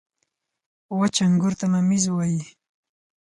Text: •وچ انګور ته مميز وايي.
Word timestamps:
•وچ 0.97 1.15
انګور 1.25 1.53
ته 1.59 1.65
مميز 1.73 2.05
وايي. 2.11 2.41